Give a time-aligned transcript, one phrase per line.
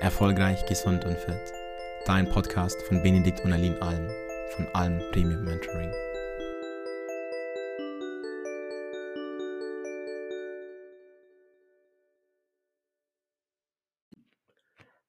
[0.00, 1.52] Erfolgreich, gesund und fit.
[2.06, 4.08] Dein Podcast von Benedikt und Aline Alm
[4.56, 5.92] von Alm Premium Mentoring.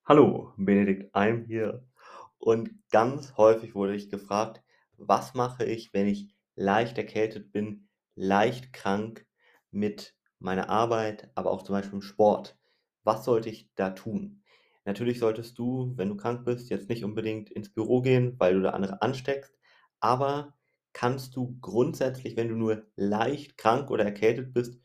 [0.03, 1.87] Hallo, Benedikt Alm hier.
[2.37, 4.61] Und ganz häufig wurde ich gefragt,
[4.97, 9.25] was mache ich, wenn ich leicht erkältet bin, leicht krank
[9.71, 12.59] mit meiner Arbeit, aber auch zum Beispiel im Sport.
[13.05, 14.40] Was sollte ich da tun?
[14.85, 18.61] Natürlich solltest du, wenn du krank bist, jetzt nicht unbedingt ins Büro gehen, weil du
[18.61, 19.53] da andere ansteckst,
[19.99, 20.55] aber
[20.93, 24.79] kannst du grundsätzlich, wenn du nur leicht krank oder erkältet bist,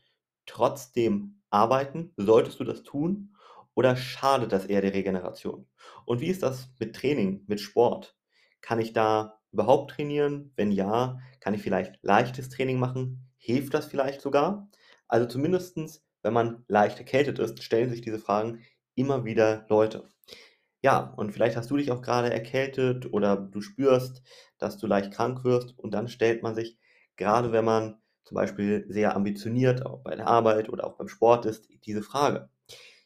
[0.45, 2.13] trotzdem arbeiten?
[2.17, 3.35] Solltest du das tun?
[3.73, 5.67] Oder schadet das eher der Regeneration?
[6.05, 8.15] Und wie ist das mit Training, mit Sport?
[8.61, 10.51] Kann ich da überhaupt trainieren?
[10.55, 13.29] Wenn ja, kann ich vielleicht leichtes Training machen?
[13.37, 14.69] Hilft das vielleicht sogar?
[15.07, 18.61] Also zumindestens, wenn man leicht erkältet ist, stellen sich diese Fragen
[18.97, 20.09] immer wieder Leute.
[20.81, 24.21] Ja, und vielleicht hast du dich auch gerade erkältet oder du spürst,
[24.59, 26.77] dass du leicht krank wirst und dann stellt man sich,
[27.17, 31.45] gerade wenn man zum Beispiel sehr ambitioniert, auch bei der Arbeit oder auch beim Sport
[31.45, 32.49] ist, diese Frage.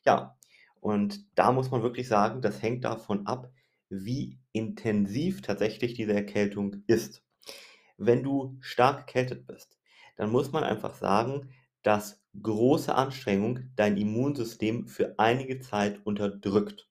[0.06, 0.38] Ja,
[0.82, 3.52] und da muss man wirklich sagen, das hängt davon ab,
[3.90, 7.24] wie intensiv tatsächlich diese Erkältung ist.
[7.98, 9.80] Wenn du stark erkältet bist,
[10.18, 11.52] dann muss man einfach sagen,
[11.84, 16.90] dass große Anstrengung dein Immunsystem für einige Zeit unterdrückt.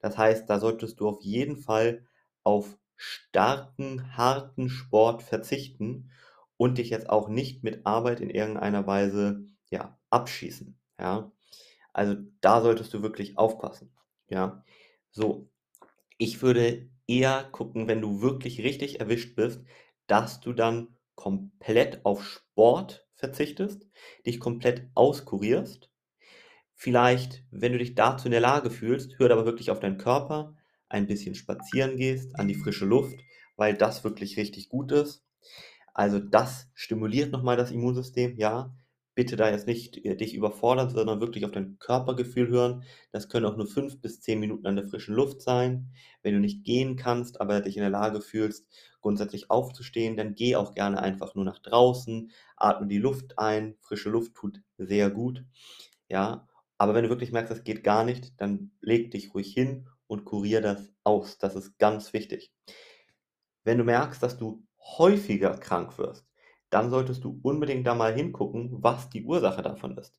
[0.00, 2.06] Das heißt, da solltest du auf jeden Fall
[2.42, 6.10] auf starken, harten Sport verzichten
[6.56, 10.78] und dich jetzt auch nicht mit Arbeit in irgendeiner Weise ja, abschießen.
[10.98, 11.32] Ja?
[11.92, 13.92] Also da solltest du wirklich aufpassen.
[14.28, 14.64] Ja?
[15.10, 15.48] So,
[16.18, 19.62] ich würde eher gucken, wenn du wirklich richtig erwischt bist,
[20.06, 23.86] dass du dann komplett auf Sport verzichtest,
[24.26, 25.90] dich komplett auskurierst.
[26.74, 30.56] Vielleicht, wenn du dich dazu in der Lage fühlst, hör aber wirklich auf deinen Körper,
[30.88, 33.20] ein bisschen spazieren gehst, an die frische Luft,
[33.56, 35.24] weil das wirklich richtig gut ist.
[35.94, 38.74] Also das stimuliert nochmal das Immunsystem, ja
[39.14, 42.84] bitte da jetzt nicht äh, dich überfordern, sondern wirklich auf dein Körpergefühl hören.
[43.12, 45.92] Das können auch nur fünf bis zehn Minuten an der frischen Luft sein.
[46.22, 48.66] Wenn du nicht gehen kannst, aber dich in der Lage fühlst,
[49.00, 53.76] grundsätzlich aufzustehen, dann geh auch gerne einfach nur nach draußen, atme die Luft ein.
[53.80, 55.44] Frische Luft tut sehr gut.
[56.08, 56.48] Ja,
[56.78, 60.24] aber wenn du wirklich merkst, das geht gar nicht, dann leg dich ruhig hin und
[60.24, 61.38] kurier das aus.
[61.38, 62.52] Das ist ganz wichtig.
[63.64, 64.64] Wenn du merkst, dass du
[64.98, 66.26] häufiger krank wirst,
[66.70, 70.18] dann solltest du unbedingt da mal hingucken, was die Ursache davon ist.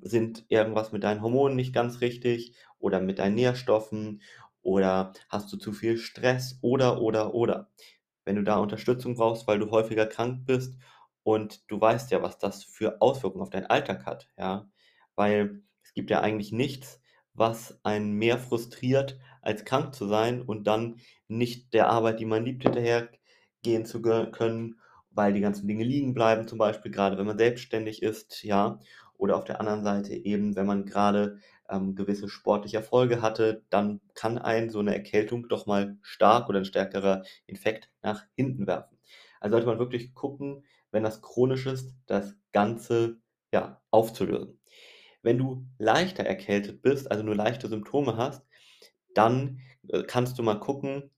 [0.00, 4.22] Sind irgendwas mit deinen Hormonen nicht ganz richtig oder mit deinen Nährstoffen
[4.62, 7.70] oder hast du zu viel Stress oder oder oder.
[8.24, 10.76] Wenn du da Unterstützung brauchst, weil du häufiger krank bist
[11.24, 14.70] und du weißt ja, was das für Auswirkungen auf deinen Alltag hat, ja,
[15.14, 17.00] weil es gibt ja eigentlich nichts,
[17.34, 22.44] was einen mehr frustriert, als krank zu sein und dann nicht der Arbeit, die man
[22.44, 24.80] liebt, hinterhergehen zu können
[25.14, 28.78] weil die ganzen Dinge liegen bleiben, zum Beispiel gerade wenn man selbstständig ist, ja.
[29.18, 31.38] Oder auf der anderen Seite eben, wenn man gerade
[31.70, 36.58] ähm, gewisse sportliche Erfolge hatte, dann kann ein so eine Erkältung doch mal stark oder
[36.58, 38.98] ein stärkerer Infekt nach hinten werfen.
[39.40, 43.18] Also sollte man wirklich gucken, wenn das chronisch ist, das Ganze
[43.52, 44.58] ja, aufzulösen.
[45.22, 48.44] Wenn du leichter erkältet bist, also nur leichte Symptome hast,
[49.14, 51.10] dann äh, kannst du mal gucken,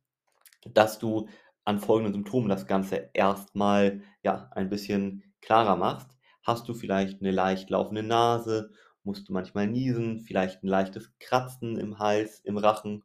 [0.73, 1.29] dass du
[1.65, 6.17] an folgenden Symptomen das Ganze erstmal ja, ein bisschen klarer machst.
[6.43, 8.71] Hast du vielleicht eine leicht laufende Nase?
[9.03, 10.21] Musst du manchmal niesen?
[10.21, 13.03] Vielleicht ein leichtes Kratzen im Hals, im Rachen?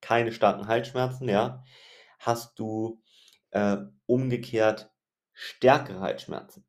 [0.00, 1.64] Keine starken Halsschmerzen, ja?
[2.18, 3.02] Hast du
[3.50, 4.90] äh, umgekehrt
[5.32, 6.64] stärkere Halsschmerzen?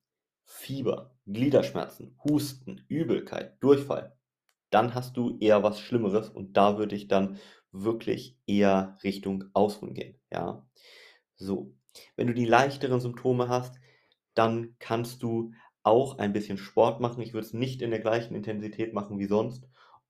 [0.46, 4.16] Fieber, Gliederschmerzen, Husten, Übelkeit, Durchfall?
[4.70, 7.38] Dann hast du eher was Schlimmeres und da würde ich dann
[7.72, 10.66] wirklich eher Richtung Ausruhen gehen, ja?
[11.36, 11.74] So,
[12.16, 13.80] wenn du die leichteren Symptome hast,
[14.34, 15.52] dann kannst du
[15.84, 17.22] auch ein bisschen Sport machen.
[17.22, 19.68] Ich würde es nicht in der gleichen Intensität machen wie sonst.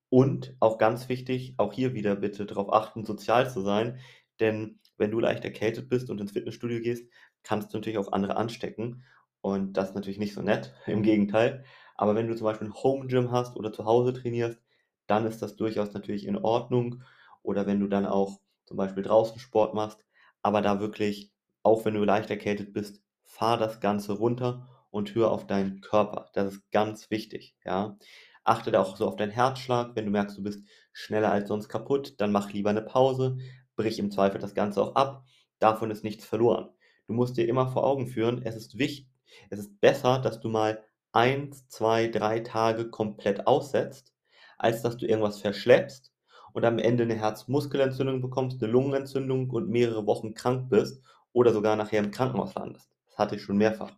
[0.09, 3.99] Und auch ganz wichtig, auch hier wieder bitte darauf achten, sozial zu sein.
[4.39, 7.09] Denn wenn du leicht erkältet bist und ins Fitnessstudio gehst,
[7.43, 9.03] kannst du natürlich auch andere anstecken.
[9.41, 11.65] Und das ist natürlich nicht so nett, im Gegenteil.
[11.95, 14.61] Aber wenn du zum Beispiel ein Home Gym hast oder zu Hause trainierst,
[15.07, 17.03] dann ist das durchaus natürlich in Ordnung.
[17.41, 20.05] Oder wenn du dann auch zum Beispiel draußen Sport machst,
[20.43, 21.31] aber da wirklich,
[21.63, 26.29] auch wenn du leicht erkältet bist, fahr das Ganze runter und hör auf deinen Körper.
[26.33, 27.97] Das ist ganz wichtig, ja.
[28.43, 29.95] Achte da auch so auf deinen Herzschlag.
[29.95, 33.37] Wenn du merkst, du bist schneller als sonst kaputt, dann mach lieber eine Pause.
[33.75, 35.25] Brich im Zweifel das Ganze auch ab.
[35.59, 36.69] Davon ist nichts verloren.
[37.07, 39.09] Du musst dir immer vor Augen führen, es ist wichtig,
[39.49, 44.13] es ist besser, dass du mal eins, zwei, drei Tage komplett aussetzt,
[44.57, 46.12] als dass du irgendwas verschleppst
[46.53, 51.03] und am Ende eine Herzmuskelentzündung bekommst, eine Lungenentzündung und mehrere Wochen krank bist
[51.33, 52.89] oder sogar nachher im Krankenhaus landest.
[53.07, 53.91] Das hatte ich schon mehrfach.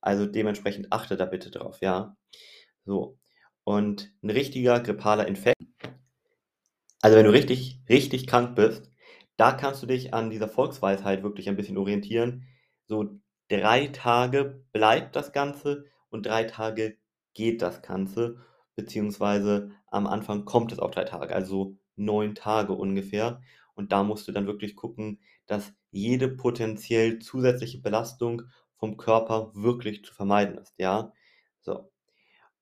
[0.00, 2.16] Also dementsprechend achte da bitte drauf, ja.
[2.84, 3.18] So.
[3.64, 5.62] Und ein richtiger grippaler Infekt.
[7.00, 8.90] Also wenn du richtig, richtig krank bist,
[9.36, 12.46] da kannst du dich an dieser Volksweisheit wirklich ein bisschen orientieren.
[12.86, 16.96] So drei Tage bleibt das Ganze und drei Tage
[17.34, 18.38] geht das Ganze,
[18.76, 23.40] beziehungsweise am Anfang kommt es auch drei Tage, also neun Tage ungefähr.
[23.74, 28.42] Und da musst du dann wirklich gucken, dass jede potenziell zusätzliche Belastung
[28.76, 31.12] vom Körper wirklich zu vermeiden ist, ja.
[31.60, 31.92] So.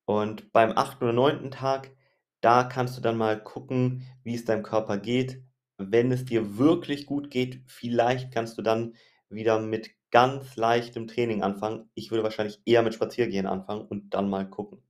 [0.05, 1.97] Und beim achten oder neunten Tag,
[2.41, 5.43] da kannst du dann mal gucken, wie es deinem Körper geht.
[5.79, 8.97] Wenn es dir wirklich gut geht, vielleicht kannst du dann
[9.29, 11.91] wieder mit ganz leichtem Training anfangen.
[11.95, 14.83] Ich würde wahrscheinlich eher mit Spaziergehen anfangen und dann mal gucken.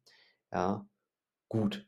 [0.53, 0.87] Ja,
[1.49, 1.87] gut.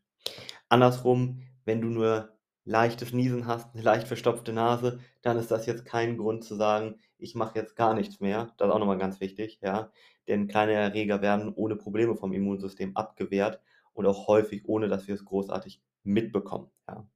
[0.69, 5.85] Andersrum, wenn du nur leichtes Niesen hast, eine leicht verstopfte Nase, dann ist das jetzt
[5.85, 8.53] kein Grund zu sagen, ich mache jetzt gar nichts mehr.
[8.57, 9.91] Das ist auch nochmal ganz wichtig, ja.
[10.29, 13.61] Denn kleine Erreger werden ohne Probleme vom Immunsystem abgewehrt
[13.93, 16.71] und auch häufig ohne, dass wir es großartig mitbekommen.
[16.89, 17.09] Ja.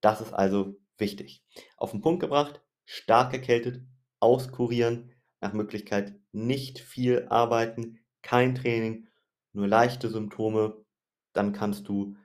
[0.00, 1.44] Das ist also wichtig.
[1.76, 3.82] Auf den Punkt gebracht, stark erkältet,
[4.20, 9.06] auskurieren, nach Möglichkeit nicht viel arbeiten, kein Training,
[9.52, 10.84] nur leichte Symptome,
[11.32, 12.16] dann kannst du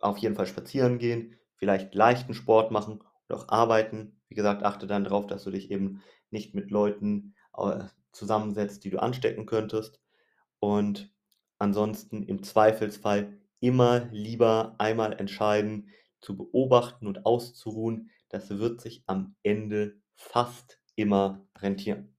[0.00, 4.20] auf jeden Fall spazieren gehen, vielleicht leichten Sport machen und auch arbeiten.
[4.26, 7.36] Wie gesagt, achte dann darauf, dass du dich eben nicht mit Leuten
[8.10, 10.00] zusammensetzt, die du anstecken könntest.
[10.58, 11.14] Und
[11.60, 18.10] ansonsten im Zweifelsfall immer lieber einmal entscheiden, zu beobachten und auszuruhen.
[18.28, 22.16] Das wird sich am Ende fast immer rentieren.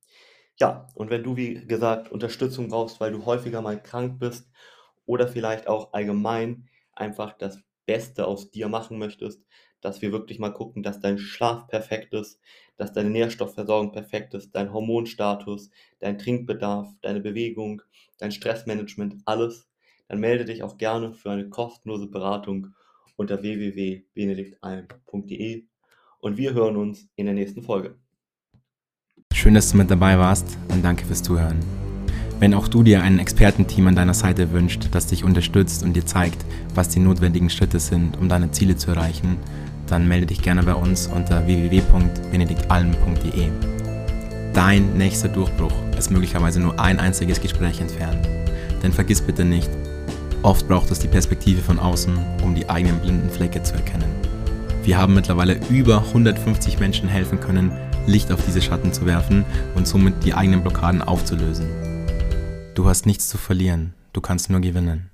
[0.58, 4.50] Ja, und wenn du, wie gesagt, Unterstützung brauchst, weil du häufiger mal krank bist
[5.06, 9.44] oder vielleicht auch allgemein einfach das Beste aus dir machen möchtest,
[9.82, 12.40] dass wir wirklich mal gucken, dass dein Schlaf perfekt ist,
[12.78, 15.70] dass deine Nährstoffversorgung perfekt ist, dein Hormonstatus,
[16.00, 17.82] dein Trinkbedarf, deine Bewegung,
[18.18, 19.68] dein Stressmanagement, alles,
[20.08, 22.70] dann melde dich auch gerne für eine kostenlose Beratung
[23.16, 25.66] unter www.benediktalm.de
[26.20, 27.98] und wir hören uns in der nächsten Folge.
[29.34, 31.60] Schön, dass du mit dabei warst und danke fürs Zuhören.
[32.44, 36.06] Wenn auch du dir ein Expertenteam an deiner Seite wünscht, das dich unterstützt und dir
[36.06, 36.44] zeigt,
[36.76, 39.38] was die notwendigen Schritte sind, um deine Ziele zu erreichen,
[39.88, 43.48] dann melde dich gerne bei uns unter www.benediktalm.de.
[44.52, 48.28] Dein nächster Durchbruch ist möglicherweise nur ein einziges Gespräch entfernt.
[48.84, 49.70] Denn vergiss bitte nicht,
[50.42, 52.14] oft braucht es die Perspektive von außen,
[52.44, 54.12] um die eigenen blinden Flecke zu erkennen.
[54.84, 57.72] Wir haben mittlerweile über 150 Menschen helfen können,
[58.06, 59.46] Licht auf diese Schatten zu werfen
[59.76, 61.93] und somit die eigenen Blockaden aufzulösen.
[62.76, 65.12] Du hast nichts zu verlieren, du kannst nur gewinnen.